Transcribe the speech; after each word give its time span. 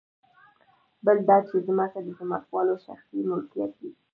بل 1.05 1.17
دا 1.29 1.37
چې 1.47 1.55
ځمکه 1.67 1.99
د 2.03 2.07
ځمکوالو 2.19 2.75
شخصي 2.85 3.19
ملکیت 3.31 3.71
دی 3.79 3.91